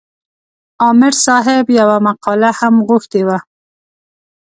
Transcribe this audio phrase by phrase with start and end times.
[0.83, 3.37] عامر صاحب یوه مقاله هم غوښتې وه.